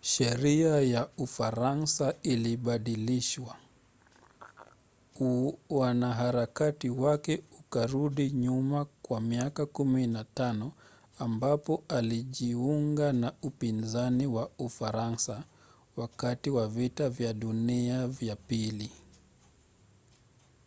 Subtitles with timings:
[0.00, 3.56] sheria ya ufaransa ilibadilishwa.
[5.70, 10.70] uanaharakati wake ukarudi nyuma kwa miaka 15
[11.18, 15.44] ambapo alijiunga na upinzani wa ufaransa
[15.96, 18.90] wakati wa vita vya dunia vya ii